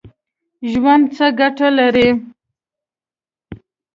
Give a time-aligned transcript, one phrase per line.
[0.71, 2.09] ژوند څه ګټه لري؟